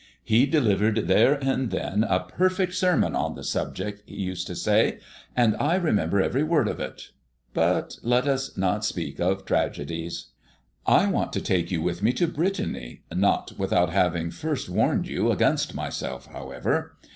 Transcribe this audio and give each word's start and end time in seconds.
"He 0.23 0.47
delivered 0.47 1.07
there 1.07 1.35
and 1.45 1.69
then 1.69 2.03
a 2.03 2.21
perfect 2.21 2.73
sermon 2.73 3.15
on 3.15 3.35
the 3.35 3.43
subject," 3.43 4.01
he 4.07 4.15
used 4.15 4.47
to 4.47 4.55
say, 4.55 4.97
"and 5.35 5.55
I 5.57 5.75
remember 5.75 6.19
every 6.19 6.41
word 6.41 6.67
of 6.67 6.79
it." 6.79 7.11
But 7.53 7.97
let 8.01 8.27
us 8.27 8.57
not 8.57 8.83
speak 8.83 9.19
of 9.19 9.45
tragedies. 9.45 10.29
I 10.87 11.05
want 11.05 11.33
to 11.33 11.39
take 11.41 11.69
you 11.69 11.83
with 11.83 12.01
me 12.01 12.13
to 12.13 12.25
Brittany, 12.27 13.03
not 13.13 13.51
without 13.59 13.91
having 13.91 14.31
first 14.31 14.69
warned 14.69 15.07
you 15.07 15.29
against 15.31 15.75
myself, 15.75 16.25
however. 16.25 16.97